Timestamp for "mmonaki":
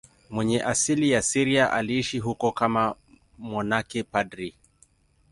3.39-4.03